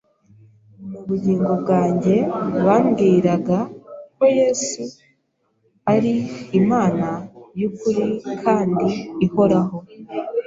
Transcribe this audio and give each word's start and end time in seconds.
mu 0.89 0.99
bugingo 1.07 1.51
bwanjye. 1.61 2.15
Bambwiraga 2.65 3.57
ko 4.15 4.23
Yesu 4.39 4.83
ari 5.93 6.13
Imana 6.59 7.07
y’ukuri 7.59 8.05
kandi 8.41 8.87
ihoraho. 9.25 9.77